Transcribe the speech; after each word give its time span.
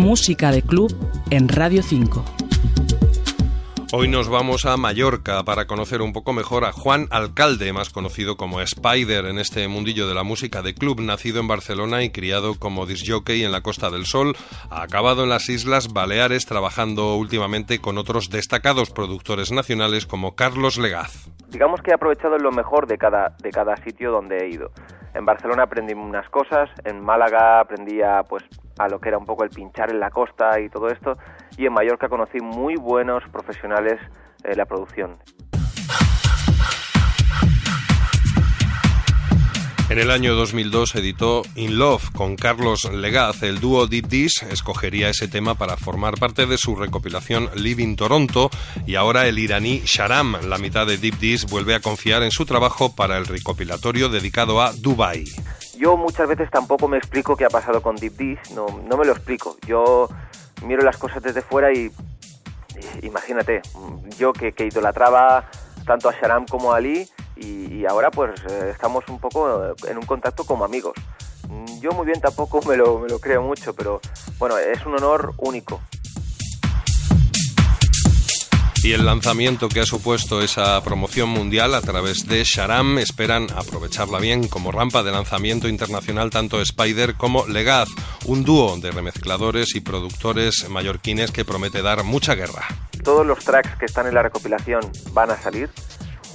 Música 0.00 0.50
de 0.50 0.62
Club 0.62 0.90
en 1.30 1.46
Radio 1.46 1.82
5. 1.82 2.24
Hoy 3.92 4.08
nos 4.08 4.30
vamos 4.30 4.64
a 4.64 4.78
Mallorca 4.78 5.42
para 5.44 5.66
conocer 5.66 6.00
un 6.00 6.14
poco 6.14 6.32
mejor 6.32 6.64
a 6.64 6.72
Juan 6.72 7.06
Alcalde, 7.10 7.74
más 7.74 7.90
conocido 7.90 8.38
como 8.38 8.62
Spider 8.62 9.26
en 9.26 9.38
este 9.38 9.68
mundillo 9.68 10.08
de 10.08 10.14
la 10.14 10.22
música 10.22 10.62
de 10.62 10.72
club, 10.72 11.02
nacido 11.02 11.38
en 11.38 11.48
Barcelona 11.48 12.02
y 12.02 12.08
criado 12.08 12.58
como 12.58 12.86
disjockey 12.86 13.44
en 13.44 13.52
la 13.52 13.60
Costa 13.60 13.90
del 13.90 14.06
Sol, 14.06 14.36
ha 14.70 14.82
acabado 14.82 15.24
en 15.24 15.28
las 15.28 15.50
Islas 15.50 15.92
Baleares 15.92 16.46
trabajando 16.46 17.16
últimamente 17.16 17.78
con 17.78 17.98
otros 17.98 18.30
destacados 18.30 18.88
productores 18.90 19.52
nacionales 19.52 20.06
como 20.06 20.34
Carlos 20.34 20.78
Legaz. 20.78 21.28
Digamos 21.50 21.82
que 21.82 21.90
he 21.90 21.94
aprovechado 21.94 22.38
lo 22.38 22.52
mejor 22.52 22.86
de 22.86 22.96
cada, 22.96 23.36
de 23.42 23.50
cada 23.50 23.76
sitio 23.76 24.12
donde 24.12 24.38
he 24.38 24.48
ido. 24.48 24.70
En 25.12 25.26
Barcelona 25.26 25.64
aprendí 25.64 25.92
unas 25.92 26.28
cosas, 26.30 26.70
en 26.84 27.04
Málaga 27.04 27.60
aprendí 27.60 28.00
a, 28.00 28.22
pues, 28.22 28.44
a 28.80 28.88
lo 28.88 28.98
que 28.98 29.10
era 29.10 29.18
un 29.18 29.26
poco 29.26 29.44
el 29.44 29.50
pinchar 29.50 29.90
en 29.90 30.00
la 30.00 30.10
costa 30.10 30.58
y 30.58 30.70
todo 30.70 30.88
esto, 30.88 31.16
y 31.58 31.66
en 31.66 31.72
Mallorca 31.72 32.08
conocí 32.08 32.40
muy 32.40 32.76
buenos 32.76 33.22
profesionales 33.30 34.00
en 34.42 34.56
la 34.56 34.64
producción. 34.64 35.18
En 39.90 39.98
el 39.98 40.12
año 40.12 40.36
2002 40.36 40.94
editó 40.94 41.42
In 41.56 41.76
Love 41.76 42.12
con 42.12 42.36
Carlos 42.36 42.84
Legaz. 42.92 43.42
El 43.42 43.58
dúo 43.58 43.88
Deep 43.88 44.06
Dish 44.06 44.44
escogería 44.48 45.08
ese 45.08 45.26
tema 45.26 45.56
para 45.56 45.76
formar 45.76 46.14
parte 46.14 46.46
de 46.46 46.56
su 46.58 46.76
recopilación 46.76 47.50
Living 47.56 47.96
Toronto 47.96 48.50
y 48.86 48.94
ahora 48.94 49.26
el 49.26 49.40
iraní 49.40 49.82
Sharam, 49.84 50.36
la 50.48 50.58
mitad 50.58 50.86
de 50.86 50.96
Deep 50.96 51.18
Dish, 51.18 51.46
vuelve 51.46 51.74
a 51.74 51.80
confiar 51.80 52.22
en 52.22 52.30
su 52.30 52.46
trabajo 52.46 52.94
para 52.94 53.18
el 53.18 53.26
recopilatorio 53.26 54.08
dedicado 54.08 54.62
a 54.62 54.72
Dubai. 54.72 55.24
Yo 55.80 55.96
muchas 55.96 56.28
veces 56.28 56.50
tampoco 56.50 56.88
me 56.88 56.98
explico 56.98 57.36
qué 57.36 57.46
ha 57.46 57.48
pasado 57.48 57.80
con 57.80 57.96
Deep 57.96 58.14
Dish, 58.14 58.50
no, 58.54 58.66
no 58.84 58.98
me 58.98 59.06
lo 59.06 59.12
explico. 59.12 59.56
Yo 59.66 60.10
miro 60.62 60.82
las 60.82 60.98
cosas 60.98 61.22
desde 61.22 61.40
fuera 61.40 61.72
y, 61.72 61.90
imagínate, 63.00 63.62
yo 64.18 64.34
que, 64.34 64.52
idolatraba 64.58 65.46
tanto 65.86 66.10
a 66.10 66.12
Sharam 66.12 66.44
como 66.44 66.74
a 66.74 66.76
Ali 66.76 67.08
y, 67.34 67.86
ahora 67.86 68.10
pues 68.10 68.42
eh, 68.50 68.68
estamos 68.72 69.08
un 69.08 69.18
poco 69.18 69.74
en 69.88 69.96
un 69.96 70.04
contacto 70.04 70.44
como 70.44 70.66
amigos. 70.66 70.92
Yo 71.80 71.92
muy 71.92 72.04
bien 72.04 72.20
tampoco 72.20 72.60
me 72.68 72.76
lo, 72.76 72.98
me 72.98 73.08
lo 73.08 73.18
creo 73.18 73.40
mucho, 73.40 73.72
pero 73.72 74.02
bueno, 74.38 74.58
es 74.58 74.84
un 74.84 74.96
honor 74.96 75.32
único. 75.38 75.80
Y 78.82 78.92
el 78.94 79.04
lanzamiento 79.04 79.68
que 79.68 79.80
ha 79.80 79.84
supuesto 79.84 80.40
esa 80.40 80.82
promoción 80.82 81.28
mundial 81.28 81.74
a 81.74 81.82
través 81.82 82.26
de 82.26 82.42
Sharam 82.44 82.98
esperan 82.98 83.46
aprovecharla 83.54 84.18
bien 84.18 84.48
como 84.48 84.72
rampa 84.72 85.02
de 85.02 85.12
lanzamiento 85.12 85.68
internacional 85.68 86.30
tanto 86.30 86.60
Spider 86.60 87.14
como 87.14 87.46
Legaz, 87.46 87.88
un 88.24 88.42
dúo 88.42 88.78
de 88.78 88.90
remezcladores 88.90 89.74
y 89.74 89.80
productores 89.80 90.68
mallorquines 90.68 91.30
que 91.30 91.44
promete 91.44 91.82
dar 91.82 92.04
mucha 92.04 92.34
guerra. 92.34 92.66
Todos 93.04 93.26
los 93.26 93.44
tracks 93.44 93.76
que 93.76 93.84
están 93.84 94.06
en 94.06 94.14
la 94.14 94.22
recopilación 94.22 94.80
van 95.12 95.30
a 95.30 95.36
salir. 95.36 95.68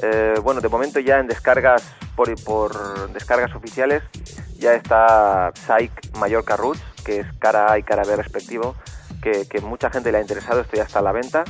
Eh, 0.03 0.35
bueno, 0.43 0.61
de 0.61 0.69
momento 0.69 0.99
ya 0.99 1.19
en 1.19 1.27
descargas 1.27 1.83
por, 2.15 2.33
por 2.43 3.11
descargas 3.11 3.55
oficiales 3.55 4.03
ya 4.57 4.73
está 4.73 5.51
Psych 5.53 6.15
Mallorca 6.17 6.55
Roots, 6.55 6.81
que 7.03 7.19
es 7.21 7.27
cara 7.39 7.71
A 7.71 7.79
y 7.79 7.83
cara 7.83 8.03
B 8.03 8.15
respectivo, 8.15 8.75
que, 9.21 9.59
mucha 9.61 9.89
gente 9.89 10.11
le 10.11 10.19
ha 10.19 10.21
interesado, 10.21 10.61
esto 10.61 10.77
ya 10.77 10.83
está 10.83 10.99
a 10.99 11.01
la 11.01 11.11
venta. 11.11 11.43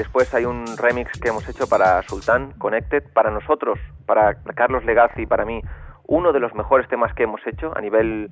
Después 0.00 0.32
hay 0.32 0.46
un 0.46 0.64
remix 0.78 1.12
que 1.20 1.28
hemos 1.28 1.46
hecho 1.46 1.68
para 1.68 2.00
Sultán 2.04 2.52
Connected, 2.52 3.02
para 3.12 3.30
nosotros, 3.30 3.78
para 4.06 4.34
Carlos 4.54 4.82
Legazzi 4.86 5.26
para 5.26 5.44
mí, 5.44 5.60
uno 6.06 6.32
de 6.32 6.40
los 6.40 6.54
mejores 6.54 6.88
temas 6.88 7.12
que 7.12 7.24
hemos 7.24 7.46
hecho 7.46 7.76
a 7.76 7.82
nivel, 7.82 8.30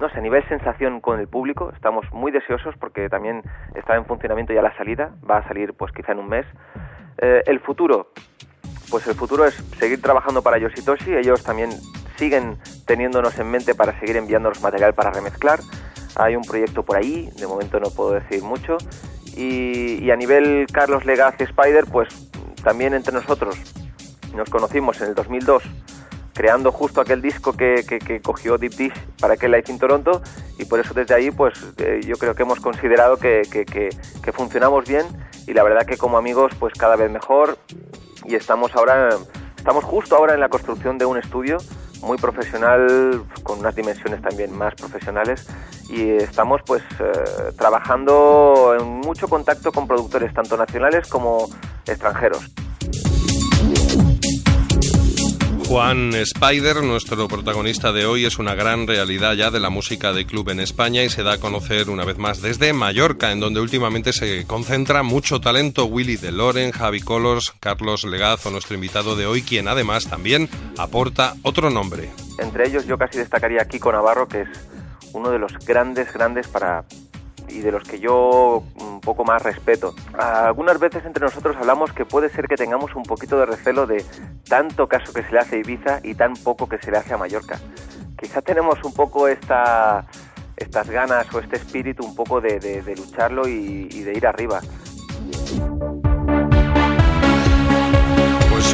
no 0.00 0.08
sé, 0.08 0.16
a 0.16 0.22
nivel 0.22 0.48
sensación 0.48 1.02
con 1.02 1.20
el 1.20 1.28
público. 1.28 1.72
Estamos 1.74 2.10
muy 2.10 2.32
deseosos 2.32 2.74
porque 2.80 3.10
también 3.10 3.42
está 3.74 3.96
en 3.96 4.06
funcionamiento 4.06 4.54
ya 4.54 4.62
la 4.62 4.74
salida, 4.78 5.10
va 5.30 5.36
a 5.36 5.46
salir 5.46 5.74
pues 5.74 5.92
quizá 5.92 6.12
en 6.12 6.20
un 6.20 6.28
mes. 6.30 6.46
Eh, 7.18 7.42
el 7.44 7.60
futuro, 7.60 8.12
pues 8.90 9.06
el 9.06 9.14
futuro 9.14 9.44
es 9.44 9.52
seguir 9.78 10.00
trabajando 10.00 10.40
para 10.40 10.56
Yoshitoshi, 10.56 11.16
ellos 11.16 11.44
también 11.44 11.68
siguen 12.16 12.56
teniéndonos 12.86 13.38
en 13.38 13.50
mente 13.50 13.74
para 13.74 13.92
seguir 14.00 14.16
enviándonos 14.16 14.62
material 14.62 14.94
para 14.94 15.10
remezclar. 15.10 15.58
Hay 16.16 16.34
un 16.34 16.44
proyecto 16.44 16.82
por 16.82 16.96
ahí, 16.96 17.28
de 17.38 17.46
momento 17.46 17.78
no 17.78 17.90
puedo 17.94 18.12
decir 18.12 18.42
mucho, 18.42 18.78
y, 19.40 20.10
a 20.10 20.16
nivel 20.16 20.66
Carlos 20.72 21.04
Legaz 21.04 21.40
Spider, 21.40 21.86
pues 21.86 22.08
también 22.62 22.94
entre 22.94 23.14
nosotros 23.14 23.56
nos 24.34 24.48
conocimos 24.50 25.00
en 25.00 25.08
el 25.08 25.14
2002 25.14 25.62
creando 26.34 26.72
justo 26.72 27.00
aquel 27.00 27.20
disco 27.20 27.52
que, 27.54 27.84
que, 27.84 28.20
cogió 28.20 28.56
Deep 28.56 28.74
Dish 28.74 28.94
para 29.20 29.34
aquel 29.34 29.50
Live 29.50 29.64
in 29.68 29.78
Toronto 29.78 30.22
y 30.58 30.64
por 30.64 30.78
eso 30.78 30.94
desde 30.94 31.14
ahí 31.14 31.30
pues 31.30 31.54
eh, 31.78 32.00
yo 32.06 32.16
creo 32.16 32.34
que 32.34 32.44
hemos 32.44 32.60
considerado 32.60 33.16
que, 33.16 33.42
que, 33.50 34.32
funcionamos 34.32 34.86
bien 34.86 35.06
y 35.46 35.52
la 35.52 35.62
verdad 35.64 35.84
que 35.84 35.96
como 35.96 36.16
amigos 36.16 36.52
pues 36.58 36.72
cada 36.74 36.96
vez 36.96 37.10
mejor 37.10 37.58
y 38.24 38.36
estamos 38.36 38.74
ahora 38.76 39.10
estamos 39.56 39.84
justo 39.84 40.16
ahora 40.16 40.34
en 40.34 40.40
la 40.40 40.48
construcción 40.48 40.96
de 40.98 41.04
un 41.04 41.18
estudio 41.18 41.58
muy 42.02 42.18
profesional, 42.18 43.24
con 43.42 43.60
unas 43.60 43.74
dimensiones 43.74 44.20
también 44.22 44.56
más 44.56 44.74
profesionales 44.74 45.46
y 45.88 46.10
estamos 46.10 46.60
pues 46.66 46.82
eh, 46.98 47.52
trabajando 47.56 48.76
en 48.78 48.86
mucho 48.86 49.28
contacto 49.28 49.72
con 49.72 49.86
productores 49.86 50.32
tanto 50.32 50.56
nacionales 50.56 51.08
como 51.08 51.48
extranjeros. 51.86 52.50
Juan 55.70 56.12
Spider, 56.14 56.82
nuestro 56.82 57.28
protagonista 57.28 57.92
de 57.92 58.04
hoy, 58.04 58.24
es 58.24 58.40
una 58.40 58.56
gran 58.56 58.88
realidad 58.88 59.34
ya 59.34 59.52
de 59.52 59.60
la 59.60 59.70
música 59.70 60.12
de 60.12 60.26
club 60.26 60.48
en 60.48 60.58
España 60.58 61.04
y 61.04 61.10
se 61.10 61.22
da 61.22 61.34
a 61.34 61.38
conocer 61.38 61.90
una 61.90 62.04
vez 62.04 62.18
más 62.18 62.42
desde 62.42 62.72
Mallorca, 62.72 63.30
en 63.30 63.38
donde 63.38 63.60
últimamente 63.60 64.12
se 64.12 64.48
concentra 64.48 65.04
mucho 65.04 65.40
talento. 65.40 65.84
Willy 65.84 66.16
de 66.16 66.32
Loren, 66.32 66.72
Javi 66.72 67.00
Colors, 67.00 67.54
Carlos 67.60 68.02
Legazo, 68.02 68.50
nuestro 68.50 68.74
invitado 68.74 69.14
de 69.14 69.26
hoy, 69.26 69.42
quien 69.42 69.68
además 69.68 70.08
también 70.08 70.48
aporta 70.76 71.34
otro 71.44 71.70
nombre. 71.70 72.10
Entre 72.40 72.66
ellos 72.66 72.84
yo 72.86 72.98
casi 72.98 73.18
destacaría 73.18 73.62
a 73.62 73.66
Kiko 73.66 73.92
Navarro, 73.92 74.26
que 74.26 74.40
es 74.40 74.48
uno 75.12 75.30
de 75.30 75.38
los 75.38 75.56
grandes, 75.64 76.12
grandes 76.12 76.48
para, 76.48 76.84
y 77.48 77.60
de 77.60 77.70
los 77.70 77.84
que 77.84 78.00
yo 78.00 78.64
poco 79.00 79.24
más 79.24 79.42
respeto. 79.42 79.94
Algunas 80.18 80.78
veces 80.78 81.04
entre 81.04 81.24
nosotros 81.24 81.56
hablamos 81.56 81.92
que 81.92 82.04
puede 82.04 82.28
ser 82.28 82.46
que 82.46 82.56
tengamos 82.56 82.94
un 82.94 83.02
poquito 83.02 83.38
de 83.38 83.46
recelo 83.46 83.86
de 83.86 84.04
tanto 84.48 84.88
caso 84.88 85.12
que 85.12 85.22
se 85.22 85.32
le 85.32 85.38
hace 85.38 85.56
a 85.56 85.58
Ibiza 85.58 86.00
y 86.02 86.14
tan 86.14 86.34
poco 86.34 86.68
que 86.68 86.78
se 86.78 86.90
le 86.90 86.98
hace 86.98 87.14
a 87.14 87.18
Mallorca. 87.18 87.58
Quizá 88.16 88.42
tenemos 88.42 88.82
un 88.84 88.92
poco 88.92 89.28
esta, 89.28 90.06
estas 90.56 90.90
ganas 90.90 91.32
o 91.34 91.40
este 91.40 91.56
espíritu 91.56 92.04
un 92.04 92.14
poco 92.14 92.40
de, 92.40 92.82
lucharlo 92.96 93.48
y 93.48 93.88
de 93.88 94.12
ir 94.12 94.26
arriba. 94.26 94.60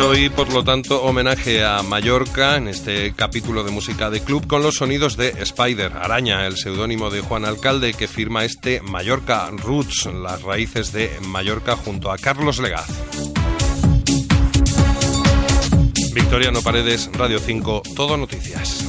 Hoy, 0.06 0.28
por 0.28 0.52
lo 0.52 0.62
tanto, 0.62 1.02
homenaje 1.02 1.64
a 1.64 1.82
Mallorca 1.82 2.56
en 2.56 2.68
este 2.68 3.12
capítulo 3.14 3.64
de 3.64 3.72
música 3.72 4.08
de 4.10 4.20
club 4.20 4.46
con 4.46 4.62
los 4.62 4.76
sonidos 4.76 5.16
de 5.16 5.28
Spider, 5.28 5.92
Araña, 5.94 6.46
el 6.46 6.56
seudónimo 6.56 7.10
de 7.10 7.20
Juan 7.20 7.44
Alcalde 7.44 7.92
que 7.94 8.06
firma 8.06 8.44
este 8.44 8.80
Mallorca 8.82 9.50
Roots, 9.50 10.06
las 10.06 10.42
raíces 10.42 10.92
de 10.92 11.10
Mallorca 11.26 11.76
junto 11.76 12.10
a 12.10 12.18
Carlos 12.18 12.58
Legaz. 12.58 12.88
Victoriano 16.14 16.62
Paredes, 16.62 17.10
Radio 17.12 17.38
5, 17.38 17.82
Todo 17.94 18.16
Noticias. 18.16 18.84